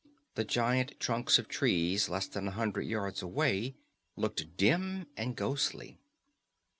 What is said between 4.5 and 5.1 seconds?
dim